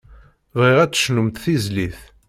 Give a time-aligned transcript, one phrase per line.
[0.59, 1.99] Bɣiɣ ad d-tecnumt tizlit.